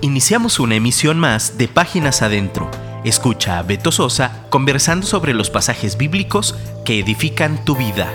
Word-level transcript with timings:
Iniciamos 0.00 0.60
una 0.60 0.76
emisión 0.76 1.18
más 1.18 1.58
de 1.58 1.66
Páginas 1.66 2.22
Adentro. 2.22 2.70
Escucha 3.04 3.58
a 3.58 3.64
Beto 3.64 3.90
Sosa 3.90 4.46
conversando 4.48 5.04
sobre 5.04 5.34
los 5.34 5.50
pasajes 5.50 5.98
bíblicos 5.98 6.54
que 6.84 7.00
edifican 7.00 7.64
tu 7.64 7.74
vida. 7.74 8.08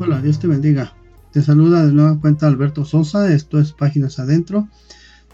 Hola, 0.00 0.22
Dios 0.22 0.38
te 0.38 0.46
bendiga. 0.46 0.94
Te 1.30 1.42
saluda 1.42 1.84
de 1.84 1.92
nueva 1.92 2.18
cuenta 2.18 2.46
Alberto 2.46 2.86
Sosa. 2.86 3.30
Esto 3.30 3.60
es 3.60 3.72
Páginas 3.72 4.18
Adentro. 4.18 4.66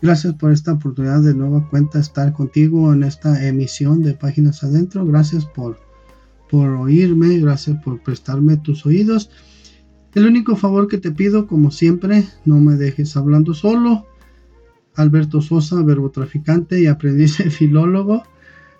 Gracias 0.01 0.35
por 0.35 0.51
esta 0.51 0.73
oportunidad 0.73 1.21
de 1.21 1.35
nueva 1.35 1.69
cuenta 1.71 2.01
estar 2.01 2.33
contigo 2.33 2.93
en 2.93 3.05
esta 3.05 3.47
emisión 3.47 4.03
de 4.03 4.15
Páginas 4.15 4.65
Adentro. 4.65 5.07
Gracias 5.07 5.47
por, 5.47 5.79
por 6.51 6.69
oírme, 6.69 7.39
gracias 7.39 7.81
por 7.85 8.03
prestarme 8.03 8.57
tus 8.57 8.87
oídos. 8.87 9.31
El 10.15 10.27
único 10.27 10.57
favor 10.57 10.89
que 10.89 10.99
te 10.99 11.13
pido, 11.13 11.47
como 11.47 11.71
siempre, 11.71 12.27
no 12.45 12.57
me 12.57 12.75
dejes 12.75 13.17
hablando 13.17 13.55
solo. 13.55 14.09
Alberto 14.95 15.41
Sosa, 15.41 15.83
verbo 15.83 16.11
traficante 16.11 16.81
y 16.81 16.87
aprendiz 16.87 17.39
de 17.39 17.51
filólogo. 17.51 18.25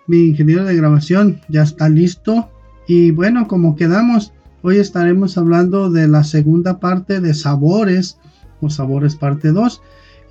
Mi 0.07 0.29
ingeniero 0.29 0.65
de 0.65 0.77
grabación 0.77 1.41
ya 1.49 1.63
está 1.63 1.89
listo. 1.89 2.51
Y 2.87 3.11
bueno, 3.13 3.47
como 3.47 3.77
quedamos, 3.77 4.33
hoy 4.63 4.79
estaremos 4.79 5.39
hablando 5.39 5.91
de 5.91 6.09
la 6.09 6.25
segunda 6.25 6.81
parte 6.81 7.21
de 7.21 7.35
sabores 7.35 8.19
o 8.61 8.71
sabores 8.71 9.17
parte 9.17 9.53
2. 9.53 9.83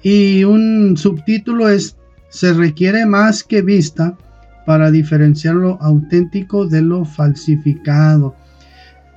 Y 0.04 0.44
un 0.44 0.98
subtítulo 0.98 1.70
es, 1.70 1.98
se 2.30 2.54
requiere 2.54 3.06
más 3.06 3.44
que 3.44 3.62
vista 3.62 4.18
para 4.66 4.92
diferenciar 4.92 5.56
lo 5.56 5.82
auténtico 5.82 6.66
de 6.66 6.82
lo 6.82 7.06
falsificado. 7.06 8.36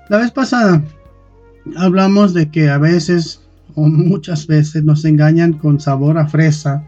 La 0.09 0.19
vez 0.19 0.31
pasada 0.31 0.83
hablamos 1.77 2.35
de 2.35 2.51
que 2.51 2.69
a 2.69 2.79
veces 2.79 3.41
o 3.75 3.87
muchas 3.89 4.47
veces 4.47 4.85
nos 4.85 5.05
engañan 5.05 5.55
con 5.55 5.81
sabor 5.81 6.19
a 6.19 6.27
fresa, 6.27 6.85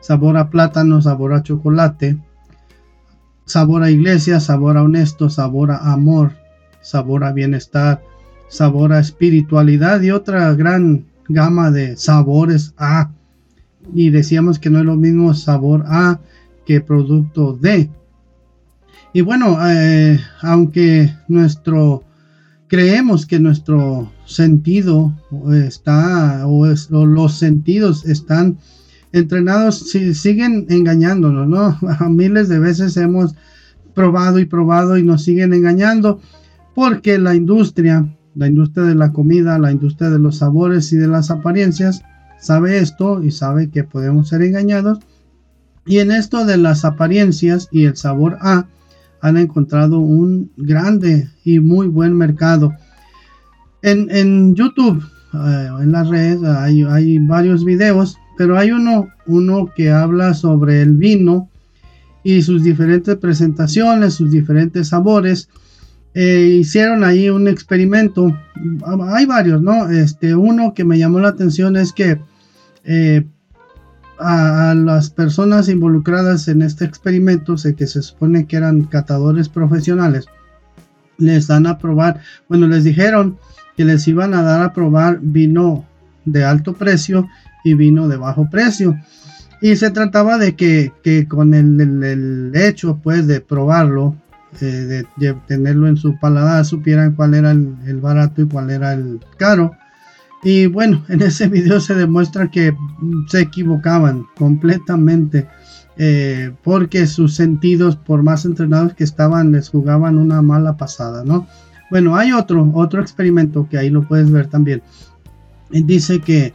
sabor 0.00 0.36
a 0.36 0.50
plátano, 0.50 1.00
sabor 1.02 1.34
a 1.34 1.42
chocolate, 1.42 2.18
sabor 3.44 3.82
a 3.82 3.90
iglesia, 3.90 4.40
sabor 4.40 4.76
a 4.76 4.82
honesto, 4.82 5.28
sabor 5.28 5.70
a 5.70 5.92
amor, 5.92 6.32
sabor 6.80 7.24
a 7.24 7.32
bienestar, 7.32 8.02
sabor 8.48 8.92
a 8.92 9.00
espiritualidad 9.00 10.00
y 10.02 10.10
otra 10.10 10.54
gran 10.54 11.06
gama 11.28 11.70
de 11.70 11.96
sabores 11.96 12.74
a. 12.76 13.10
Y 13.94 14.10
decíamos 14.10 14.58
que 14.58 14.70
no 14.70 14.78
es 14.78 14.84
lo 14.84 14.96
mismo 14.96 15.34
sabor 15.34 15.84
a 15.86 16.20
que 16.66 16.80
producto 16.80 17.52
de. 17.54 17.90
Y 19.12 19.20
bueno, 19.20 19.58
eh, 19.66 20.18
aunque 20.40 21.12
nuestro 21.28 22.04
creemos 22.72 23.26
que 23.26 23.38
nuestro 23.38 24.10
sentido 24.24 25.14
está 25.52 26.46
o, 26.46 26.64
los 27.04 27.34
sentidos 27.34 28.06
están 28.06 28.56
entrenados, 29.12 29.90
si, 29.90 30.14
siguen 30.14 30.64
engañándonos, 30.70 31.46
¿no? 31.46 31.78
miles 32.08 32.48
de 32.48 32.58
veces 32.58 32.96
hemos 32.96 33.34
probado 33.92 34.38
y 34.38 34.46
probado 34.46 34.96
y 34.96 35.02
nos 35.02 35.22
siguen 35.22 35.52
engañando 35.52 36.18
porque 36.74 37.18
la 37.18 37.34
industria, 37.34 38.10
la 38.34 38.46
industria 38.46 38.86
de 38.86 38.94
la 38.94 39.12
comida, 39.12 39.58
la 39.58 39.70
industria 39.70 40.08
de 40.08 40.18
los 40.18 40.38
sabores 40.38 40.90
y 40.94 40.96
de 40.96 41.08
las 41.08 41.30
apariencias, 41.30 42.02
sabe 42.40 42.78
esto 42.78 43.22
y 43.22 43.32
sabe 43.32 43.68
que 43.68 43.84
podemos 43.84 44.30
ser 44.30 44.40
engañados. 44.40 45.00
Y 45.84 45.98
en 45.98 46.10
esto 46.10 46.46
de 46.46 46.56
las 46.56 46.86
apariencias 46.86 47.68
y 47.70 47.84
el 47.84 47.98
sabor 47.98 48.38
A, 48.40 48.64
han 49.22 49.36
encontrado 49.36 50.00
un 50.00 50.50
grande 50.56 51.28
y 51.44 51.60
muy 51.60 51.86
buen 51.86 52.16
mercado. 52.16 52.74
En, 53.80 54.54
YouTube, 54.54 55.02
eh, 55.32 55.68
en 55.80 55.92
las 55.92 56.08
redes, 56.08 56.42
hay, 56.44 56.82
hay, 56.82 57.18
varios 57.18 57.64
videos, 57.64 58.18
pero 58.36 58.58
hay 58.58 58.72
uno, 58.72 59.08
uno 59.26 59.70
que 59.74 59.90
habla 59.90 60.34
sobre 60.34 60.82
el 60.82 60.96
vino 60.96 61.48
y 62.24 62.42
sus 62.42 62.64
diferentes 62.64 63.16
presentaciones, 63.16 64.14
sus 64.14 64.30
diferentes 64.30 64.88
sabores. 64.88 65.48
Eh, 66.14 66.58
hicieron 66.60 67.04
ahí 67.04 67.30
un 67.30 67.48
experimento, 67.48 68.36
hay 69.08 69.26
varios, 69.26 69.62
¿no? 69.62 69.88
Este, 69.88 70.34
uno 70.34 70.74
que 70.74 70.84
me 70.84 70.98
llamó 70.98 71.20
la 71.20 71.28
atención 71.28 71.76
es 71.76 71.92
que 71.92 72.20
eh, 72.84 73.24
a, 74.22 74.74
las 74.74 75.10
personas 75.10 75.68
involucradas 75.68 76.48
en 76.48 76.62
este 76.62 76.84
experimento, 76.84 77.56
sé 77.56 77.74
que 77.74 77.86
se 77.86 78.02
supone 78.02 78.46
que 78.46 78.56
eran 78.56 78.84
catadores 78.84 79.48
profesionales, 79.48 80.26
les 81.18 81.46
dan 81.46 81.66
a 81.66 81.78
probar, 81.78 82.20
bueno, 82.48 82.66
les 82.66 82.84
dijeron 82.84 83.38
que 83.76 83.84
les 83.84 84.06
iban 84.08 84.34
a 84.34 84.42
dar 84.42 84.62
a 84.62 84.72
probar 84.72 85.18
vino 85.20 85.84
de 86.24 86.44
alto 86.44 86.74
precio 86.74 87.28
y 87.64 87.74
vino 87.74 88.08
de 88.08 88.16
bajo 88.16 88.48
precio. 88.50 88.96
Y 89.60 89.76
se 89.76 89.90
trataba 89.90 90.38
de 90.38 90.56
que, 90.56 90.92
con 91.28 91.54
el, 91.54 92.52
hecho 92.54 92.98
pues 93.02 93.26
de 93.26 93.40
probarlo, 93.40 94.16
eh, 94.60 95.04
de, 95.16 95.34
tenerlo 95.46 95.86
en 95.86 95.96
su 95.96 96.18
paladar, 96.18 96.64
supieran 96.64 97.14
cuál 97.14 97.34
era 97.34 97.52
el 97.52 98.00
barato 98.00 98.42
y 98.42 98.48
cuál 98.48 98.70
era 98.70 98.92
el 98.92 99.20
caro. 99.36 99.76
Y 100.42 100.66
bueno, 100.66 101.04
en 101.08 101.22
ese 101.22 101.48
video 101.48 101.80
se 101.80 101.94
demuestra 101.94 102.50
que 102.50 102.76
se 103.28 103.40
equivocaban 103.40 104.26
completamente. 104.36 105.46
Eh, 105.98 106.52
porque 106.64 107.06
sus 107.06 107.34
sentidos, 107.34 107.96
por 107.96 108.22
más 108.22 108.44
entrenados 108.44 108.94
que 108.94 109.04
estaban, 109.04 109.52
les 109.52 109.68
jugaban 109.68 110.16
una 110.16 110.40
mala 110.40 110.76
pasada, 110.76 111.22
¿no? 111.24 111.46
Bueno, 111.90 112.16
hay 112.16 112.32
otro, 112.32 112.70
otro 112.74 113.02
experimento 113.02 113.68
que 113.68 113.76
ahí 113.76 113.90
lo 113.90 114.08
puedes 114.08 114.30
ver 114.30 114.46
también. 114.46 114.82
Dice 115.70 116.20
que 116.20 116.54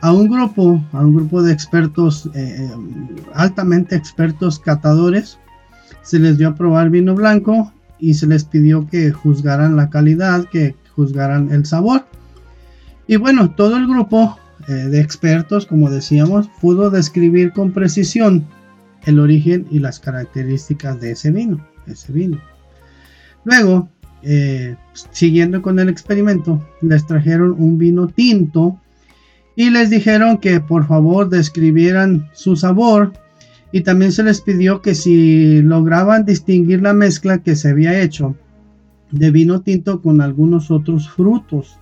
a 0.00 0.12
un 0.12 0.28
grupo, 0.28 0.82
a 0.92 1.00
un 1.00 1.14
grupo 1.14 1.42
de 1.42 1.52
expertos, 1.52 2.30
eh, 2.34 2.70
altamente 3.34 3.96
expertos 3.96 4.58
catadores, 4.58 5.38
se 6.02 6.18
les 6.18 6.38
dio 6.38 6.48
a 6.48 6.54
probar 6.54 6.88
vino 6.88 7.14
blanco 7.14 7.72
y 7.98 8.14
se 8.14 8.26
les 8.26 8.44
pidió 8.44 8.86
que 8.86 9.12
juzgaran 9.12 9.76
la 9.76 9.90
calidad, 9.90 10.46
que 10.46 10.74
juzgaran 10.94 11.50
el 11.52 11.66
sabor. 11.66 12.06
Y 13.08 13.16
bueno, 13.16 13.50
todo 13.50 13.78
el 13.78 13.88
grupo 13.88 14.38
eh, 14.68 14.72
de 14.72 15.00
expertos, 15.00 15.64
como 15.66 15.90
decíamos, 15.90 16.48
pudo 16.60 16.90
describir 16.90 17.52
con 17.52 17.72
precisión 17.72 18.46
el 19.06 19.18
origen 19.18 19.66
y 19.70 19.78
las 19.78 19.98
características 19.98 21.00
de 21.00 21.12
ese 21.12 21.30
vino. 21.30 21.66
Ese 21.86 22.12
vino. 22.12 22.38
Luego, 23.44 23.88
eh, 24.22 24.76
siguiendo 25.10 25.62
con 25.62 25.78
el 25.78 25.88
experimento, 25.88 26.62
les 26.82 27.06
trajeron 27.06 27.56
un 27.58 27.78
vino 27.78 28.08
tinto 28.08 28.78
y 29.56 29.70
les 29.70 29.88
dijeron 29.88 30.36
que 30.36 30.60
por 30.60 30.86
favor 30.86 31.30
describieran 31.30 32.28
su 32.34 32.56
sabor 32.56 33.14
y 33.72 33.80
también 33.80 34.12
se 34.12 34.22
les 34.22 34.42
pidió 34.42 34.82
que 34.82 34.94
si 34.94 35.62
lograban 35.62 36.26
distinguir 36.26 36.82
la 36.82 36.92
mezcla 36.92 37.38
que 37.38 37.56
se 37.56 37.70
había 37.70 38.00
hecho 38.02 38.36
de 39.10 39.30
vino 39.30 39.62
tinto 39.62 40.02
con 40.02 40.20
algunos 40.20 40.70
otros 40.70 41.08
frutos. 41.08 41.78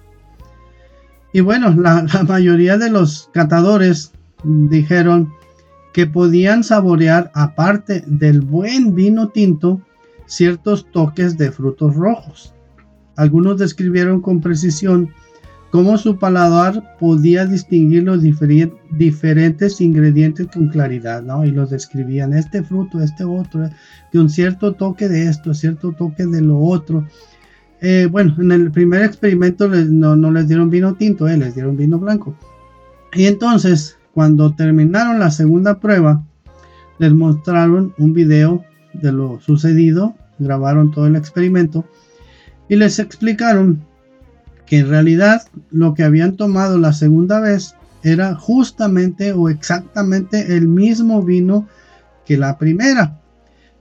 Y 1.36 1.42
bueno, 1.42 1.68
la, 1.78 2.06
mayoría 2.26 2.78
de 2.78 2.88
los 2.88 3.28
catadores 3.34 4.10
dijeron 4.42 5.30
que 5.92 6.06
podían 6.06 6.64
saborear, 6.64 7.30
aparte 7.34 8.02
del 8.06 8.40
buen 8.40 8.94
vino 8.94 9.28
tinto, 9.28 9.82
ciertos 10.24 10.90
toques 10.92 11.36
de 11.36 11.52
frutos 11.52 11.94
rojos. 11.94 12.54
Algunos 13.16 13.58
describieron 13.58 14.22
con 14.22 14.40
precisión 14.40 15.10
cómo 15.70 15.98
su 15.98 16.18
paladar 16.18 16.96
podía 16.98 17.44
distinguir 17.44 18.04
los 18.04 18.22
diferentes 18.22 19.80
ingredientes 19.82 20.46
con 20.46 20.68
claridad, 20.68 21.22
¿no? 21.22 21.44
Y 21.44 21.50
los 21.50 21.68
describían, 21.68 22.32
este 22.32 22.62
fruto, 22.62 23.02
este 23.02 23.24
otro, 23.24 23.68
de 24.10 24.18
un 24.18 24.30
cierto 24.30 24.72
toque 24.72 25.06
de 25.06 25.28
esto, 25.28 25.52
cierto 25.52 25.92
toque 25.92 26.24
de 26.24 26.40
lo 26.40 26.58
otro. 26.60 27.06
Eh, 27.88 28.08
bueno, 28.10 28.34
en 28.40 28.50
el 28.50 28.72
primer 28.72 29.04
experimento 29.04 29.68
no, 29.68 30.32
les 30.32 30.48
dieron 30.48 30.70
vino 30.70 30.96
tinto, 30.96 31.28
eh, 31.28 31.36
les 31.36 31.54
dieron 31.54 31.76
vino 31.76 32.00
blanco. 32.00 32.36
Y 33.14 33.26
entonces, 33.26 33.96
cuando 34.12 34.52
terminaron 34.56 35.20
la 35.20 35.30
segunda 35.30 35.78
prueba, 35.78 36.20
les 36.98 37.12
mostraron 37.12 37.94
un 37.96 38.12
video 38.12 38.64
de 38.92 39.12
lo 39.12 39.40
sucedido, 39.40 40.16
grabaron 40.40 40.90
todo 40.90 41.06
el 41.06 41.14
experimento 41.14 41.84
y 42.68 42.74
les 42.74 42.98
explicaron 42.98 43.84
que 44.66 44.78
en 44.78 44.88
realidad 44.88 45.42
lo 45.70 45.94
que 45.94 46.02
habían 46.02 46.34
tomado 46.34 46.78
la 46.78 46.92
segunda 46.92 47.38
vez 47.38 47.76
era 48.02 48.34
justamente 48.34 49.30
o 49.30 49.48
exactamente 49.48 50.56
el 50.56 50.66
mismo 50.66 51.22
vino 51.22 51.68
que 52.24 52.36
la 52.36 52.58
primera, 52.58 53.20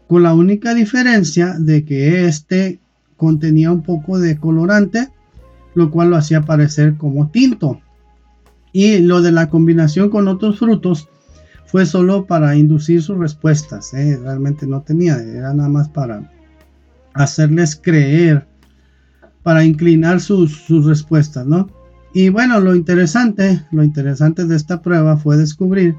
con 0.08 0.22
la 0.22 0.36
única 0.36 0.76
diferencia 0.76 1.56
de 1.58 1.86
que 1.86 2.28
este 2.28 2.85
contenía 3.18 3.72
un 3.72 3.84
poco 3.84 4.20
de 4.20 4.38
colorante, 4.38 5.10
lo 5.74 5.92
cual 5.92 6.10
lo 6.10 6.18
hacía 6.18 6.42
parecer 6.42 6.96
como 6.98 7.30
tinto. 7.30 7.82
Y 8.72 9.00
lo 9.00 9.22
de 9.22 9.32
la 9.32 9.50
combinación 9.50 10.10
con 10.10 10.28
otros 10.28 10.60
frutos 10.60 11.08
fue 11.66 11.86
solo 11.86 12.26
para 12.26 12.56
inducir 12.56 13.02
sus 13.02 13.18
respuestas. 13.18 13.94
¿eh? 13.94 14.18
Realmente 14.22 14.68
no 14.68 14.82
tenía, 14.82 15.18
era 15.18 15.54
nada 15.54 15.70
más 15.70 15.90
para 15.90 16.32
hacerles 17.14 17.76
creer, 17.76 18.48
para 19.44 19.64
inclinar 19.64 20.20
sus, 20.20 20.68
respuestas, 20.86 21.46
¿no? 21.46 21.70
Y 22.14 22.30
bueno, 22.30 22.60
lo 22.60 22.76
interesante, 22.76 23.62
lo 23.72 23.84
interesante 23.84 24.46
de 24.46 24.56
esta 24.56 24.82
prueba 24.82 25.18
fue 25.18 25.38
descubrir 25.38 25.96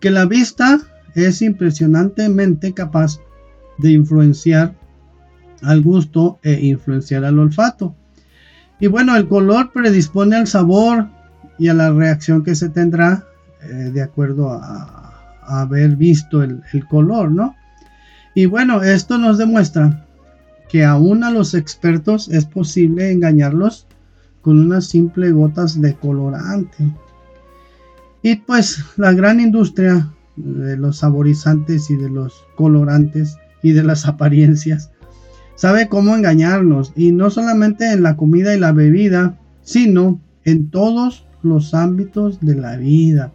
que 0.00 0.10
la 0.10 0.26
vista 0.26 0.80
es 1.14 1.42
impresionantemente 1.42 2.72
capaz 2.72 3.20
de 3.78 3.92
influenciar 3.92 4.74
al 5.62 5.82
gusto 5.82 6.38
e 6.42 6.52
influenciar 6.66 7.24
al 7.24 7.38
olfato. 7.38 7.94
Y 8.80 8.88
bueno, 8.88 9.16
el 9.16 9.28
color 9.28 9.72
predispone 9.72 10.36
al 10.36 10.46
sabor 10.46 11.08
y 11.58 11.68
a 11.68 11.74
la 11.74 11.92
reacción 11.92 12.42
que 12.42 12.54
se 12.54 12.68
tendrá 12.68 13.24
eh, 13.62 13.90
de 13.92 14.02
acuerdo 14.02 14.50
a, 14.50 15.08
haber 15.44 15.96
visto 15.96 16.42
el, 16.42 16.62
el, 16.72 16.86
color, 16.86 17.30
¿no? 17.30 17.56
Y 18.34 18.46
bueno, 18.46 18.82
esto 18.82 19.18
nos 19.18 19.38
demuestra 19.38 20.06
que 20.68 20.84
aún 20.84 21.24
a 21.24 21.30
los 21.30 21.54
expertos 21.54 22.28
es 22.28 22.46
posible 22.46 23.10
engañarlos 23.10 23.86
con 24.40 24.58
unas 24.58 24.86
simples 24.86 25.32
gotas 25.32 25.80
de 25.80 25.94
colorante. 25.94 26.90
Y 28.22 28.36
pues 28.36 28.84
la 28.96 29.12
gran 29.12 29.40
industria 29.40 30.08
de 30.36 30.76
los 30.76 30.98
saborizantes 30.98 31.90
y 31.90 31.96
de 31.96 32.08
los 32.08 32.44
colorantes 32.56 33.36
y 33.62 33.72
de 33.72 33.82
las 33.82 34.06
apariencias 34.06 34.90
sabe 35.62 35.88
cómo 35.88 36.16
engañarnos 36.16 36.92
y 36.96 37.12
no 37.12 37.30
solamente 37.30 37.92
en 37.92 38.02
la 38.02 38.16
comida 38.16 38.52
y 38.52 38.58
la 38.58 38.72
bebida, 38.72 39.38
sino 39.62 40.20
en 40.42 40.70
todos 40.70 41.24
los 41.44 41.72
ámbitos 41.72 42.40
de 42.40 42.56
la 42.56 42.76
vida. 42.76 43.30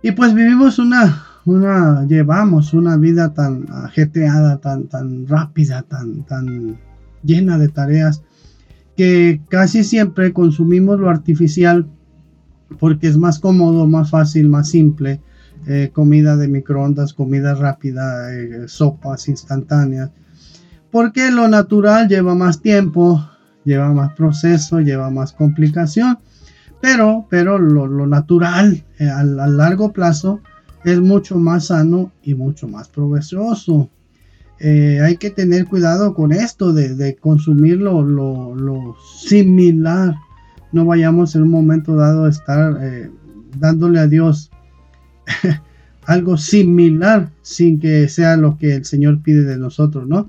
Y 0.00 0.12
pues 0.12 0.32
vivimos 0.32 0.78
una, 0.78 1.26
una, 1.44 2.06
llevamos 2.06 2.72
una 2.72 2.96
vida 2.96 3.34
tan 3.34 3.66
ajetreada, 3.70 4.56
tan, 4.62 4.84
tan 4.84 5.28
rápida, 5.28 5.82
tan, 5.82 6.22
tan 6.22 6.78
llena 7.22 7.58
de 7.58 7.68
tareas, 7.68 8.22
que 8.96 9.42
casi 9.50 9.84
siempre 9.84 10.32
consumimos 10.32 10.98
lo 10.98 11.10
artificial 11.10 11.86
porque 12.80 13.08
es 13.08 13.18
más 13.18 13.40
cómodo, 13.40 13.86
más 13.86 14.08
fácil, 14.08 14.48
más 14.48 14.70
simple. 14.70 15.20
Eh, 15.66 15.90
comida 15.92 16.38
de 16.38 16.48
microondas, 16.48 17.12
comida 17.12 17.54
rápida, 17.54 18.34
eh, 18.34 18.68
sopas 18.68 19.28
instantáneas. 19.28 20.10
Porque 20.94 21.32
lo 21.32 21.48
natural 21.48 22.06
lleva 22.06 22.36
más 22.36 22.62
tiempo, 22.62 23.28
lleva 23.64 23.92
más 23.92 24.12
proceso, 24.12 24.78
lleva 24.78 25.10
más 25.10 25.32
complicación. 25.32 26.20
Pero, 26.80 27.26
pero 27.28 27.58
lo, 27.58 28.06
natural 28.06 28.84
eh, 29.00 29.08
a, 29.08 29.24
largo 29.24 29.92
plazo 29.92 30.38
es 30.84 31.00
mucho 31.00 31.36
más 31.36 31.66
sano 31.66 32.12
y 32.22 32.34
mucho 32.34 32.68
más 32.68 32.86
provechoso. 32.86 33.90
hay 34.60 35.16
que 35.16 35.30
tener 35.30 35.66
cuidado 35.66 36.14
con 36.14 36.30
esto 36.30 36.72
de, 36.72 37.16
consumir 37.16 37.78
lo, 37.78 38.04
lo, 38.04 38.94
similar. 39.18 40.14
No 40.70 40.84
vayamos 40.84 41.34
en 41.34 41.42
un 41.42 41.50
momento 41.50 41.96
dado 41.96 42.26
a 42.26 42.30
estar 42.30 42.78
dándole 43.58 43.98
a 43.98 44.06
Dios 44.06 44.48
algo 46.06 46.36
similar 46.36 47.30
sin 47.42 47.80
que 47.80 48.08
sea 48.08 48.36
lo 48.36 48.58
que 48.58 48.76
el 48.76 48.84
Señor 48.84 49.22
pide 49.22 49.42
de 49.42 49.58
nosotros, 49.58 50.06
¿no? 50.06 50.28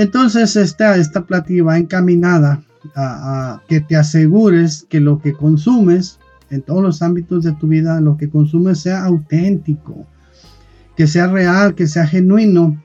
Entonces 0.00 0.56
esta, 0.56 0.96
esta 0.96 1.26
plática 1.26 1.62
va 1.62 1.76
encaminada 1.76 2.62
a, 2.96 3.60
que 3.68 3.82
te 3.82 3.96
asegures 3.96 4.86
que 4.88 4.98
lo 4.98 5.20
que 5.20 5.34
consumes 5.34 6.18
en 6.48 6.62
todos 6.62 6.82
los 6.82 7.02
ámbitos 7.02 7.44
de 7.44 7.52
tu 7.52 7.68
vida, 7.68 8.00
lo 8.00 8.16
que 8.16 8.30
consumes 8.30 8.80
sea 8.80 9.04
auténtico, 9.04 10.06
que 10.96 11.06
sea 11.06 11.26
real, 11.26 11.74
que 11.74 11.86
sea 11.86 12.06
genuino, 12.06 12.82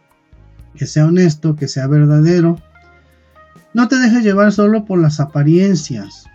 que 0.76 0.86
sea 0.86 1.06
honesto, 1.06 1.56
que 1.56 1.70
sea 1.70 1.88
verdadero. 1.88 2.60
No 3.74 3.88
te 3.88 3.96
dejes 3.96 4.22
llevar 4.22 4.52
solo 4.52 4.84
por 4.84 5.00
las 5.00 5.22
apariencias. 5.22 6.26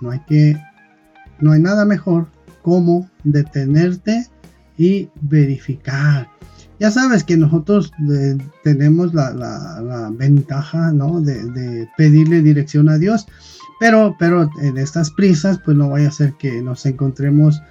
No 0.00 0.12
hay 0.12 0.20
que, 0.28 0.56
no 1.40 1.50
hay 1.50 1.60
nada 1.60 1.84
mejor 1.84 2.28
como 2.62 3.10
detenerte 3.24 4.28
y 4.78 5.08
verificar. 5.20 6.28
Ya 6.82 6.90
sabes 6.90 7.22
que 7.22 7.36
nosotros 7.36 7.92
eh, 8.10 8.36
tenemos 8.64 9.14
la, 9.14 10.10
ventaja 10.18 10.90
¿no? 10.90 11.20
de, 11.20 11.88
pedirle 11.96 12.42
dirección 12.42 12.88
a 12.88 12.98
Dios, 12.98 13.28
pero, 13.78 14.16
pero 14.18 14.50
en 14.60 14.76
estas 14.76 15.12
prisas 15.12 15.60
pues 15.64 15.76
no 15.76 15.90
vaya 15.90 16.08
a 16.08 16.10
ser 16.10 16.32
que 16.40 16.60
nos 16.60 16.84
encontremos 16.84 17.62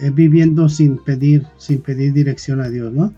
eh, 0.00 0.10
viviendo 0.10 0.68
sin 0.68 0.98
pedir, 0.98 1.46
sin 1.56 1.80
pedir 1.80 2.12
dirección 2.12 2.60
a 2.60 2.68
Dios. 2.68 2.92
¿no? 2.92 3.14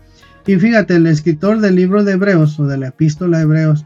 Y 0.47 0.55
fíjate, 0.55 0.95
el 0.95 1.05
escritor 1.07 1.59
del 1.59 1.75
libro 1.75 2.05
de 2.05 2.13
Hebreos 2.13 2.57
o 2.57 2.65
de 2.65 2.77
la 2.77 2.87
epístola 2.87 3.39
de 3.39 3.43
Hebreos 3.43 3.85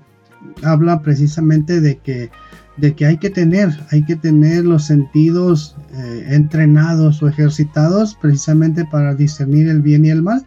habla 0.61 1.01
precisamente 1.01 1.81
de 1.81 1.97
que 1.97 2.29
de 2.77 2.93
que 2.93 3.07
hay 3.07 3.17
que 3.17 3.31
tener, 3.31 3.69
hay 3.89 4.03
que 4.03 4.17
tener 4.17 4.63
los 4.65 4.83
sentidos 4.83 5.75
eh, 5.93 6.27
entrenados 6.29 7.23
o 7.23 7.27
ejercitados 7.29 8.15
precisamente 8.21 8.85
para 8.85 9.15
discernir 9.15 9.69
el 9.69 9.81
bien 9.81 10.05
y 10.05 10.09
el 10.09 10.21
mal. 10.21 10.45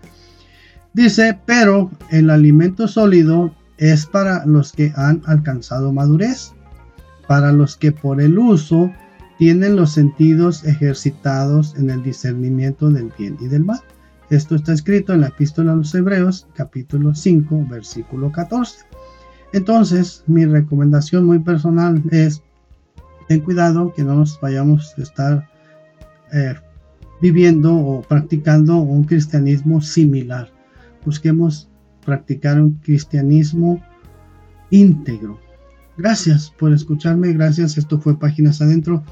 Dice, 0.98 1.38
pero 1.46 1.92
el 2.10 2.28
alimento 2.28 2.88
sólido 2.88 3.54
es 3.76 4.04
para 4.04 4.44
los 4.46 4.72
que 4.72 4.92
han 4.96 5.22
alcanzado 5.26 5.92
madurez, 5.92 6.54
para 7.28 7.52
los 7.52 7.76
que 7.76 7.92
por 7.92 8.20
el 8.20 8.36
uso 8.36 8.90
tienen 9.38 9.76
los 9.76 9.92
sentidos 9.92 10.64
ejercitados 10.64 11.76
en 11.76 11.90
el 11.90 12.02
discernimiento 12.02 12.90
del 12.90 13.12
bien 13.16 13.36
y 13.40 13.46
del 13.46 13.64
mal. 13.64 13.78
Esto 14.28 14.56
está 14.56 14.72
escrito 14.72 15.12
en 15.12 15.20
la 15.20 15.28
epístola 15.28 15.70
a 15.70 15.76
los 15.76 15.94
Hebreos, 15.94 16.48
capítulo 16.56 17.14
5, 17.14 17.66
versículo 17.70 18.32
14. 18.32 18.80
Entonces, 19.52 20.24
mi 20.26 20.46
recomendación 20.46 21.26
muy 21.26 21.38
personal 21.38 22.02
es, 22.10 22.42
ten 23.28 23.38
cuidado 23.38 23.94
que 23.94 24.02
no 24.02 24.16
nos 24.16 24.40
vayamos 24.40 24.94
a 24.98 25.02
estar 25.02 25.48
eh, 26.32 26.56
viviendo 27.22 27.72
o 27.72 28.02
practicando 28.02 28.78
un 28.78 29.04
cristianismo 29.04 29.80
similar. 29.80 30.57
Busquemos 31.04 31.68
practicar 32.04 32.60
un 32.60 32.72
cristianismo 32.82 33.82
íntegro. 34.70 35.38
Gracias 35.96 36.52
por 36.58 36.72
escucharme, 36.72 37.32
gracias. 37.32 37.76
Esto 37.76 38.00
fue 38.00 38.18
Páginas 38.18 38.62
Adentro. 38.62 39.02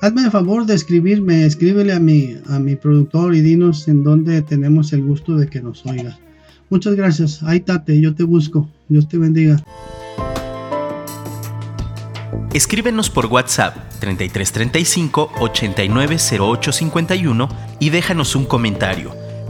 Hazme 0.00 0.24
el 0.24 0.30
favor 0.30 0.66
de 0.66 0.74
escribirme, 0.74 1.46
escríbele 1.46 1.92
a 1.92 2.00
mi, 2.00 2.36
a 2.48 2.58
mi 2.58 2.74
productor 2.74 3.36
y 3.36 3.40
dinos 3.40 3.86
en 3.86 4.02
dónde 4.02 4.42
tenemos 4.42 4.92
el 4.92 5.04
gusto 5.04 5.36
de 5.36 5.48
que 5.48 5.60
nos 5.60 5.86
oiga. 5.86 6.18
Muchas 6.70 6.96
gracias. 6.96 7.42
Ahí 7.42 7.60
tate, 7.60 8.00
yo 8.00 8.14
te 8.14 8.24
busco. 8.24 8.68
Dios 8.88 9.06
te 9.06 9.18
bendiga. 9.18 9.62
Escríbenos 12.52 13.10
por 13.10 13.26
WhatsApp 13.26 13.76
3335 14.00 15.32
890851 15.38 17.48
y 17.78 17.90
déjanos 17.90 18.34
un 18.34 18.46
comentario. 18.46 19.21